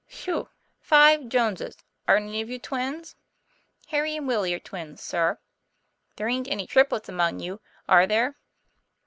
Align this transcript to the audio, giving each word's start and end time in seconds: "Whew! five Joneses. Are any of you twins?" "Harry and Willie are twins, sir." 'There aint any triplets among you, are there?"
"Whew! 0.07 0.49
five 0.79 1.27
Joneses. 1.29 1.77
Are 2.07 2.15
any 2.17 2.41
of 2.41 2.49
you 2.49 2.57
twins?" 2.57 3.15
"Harry 3.89 4.15
and 4.17 4.27
Willie 4.27 4.51
are 4.51 4.57
twins, 4.59 4.99
sir." 5.03 5.37
'There 6.15 6.27
aint 6.27 6.47
any 6.47 6.65
triplets 6.65 7.07
among 7.07 7.39
you, 7.39 7.61
are 7.87 8.07
there?" 8.07 8.35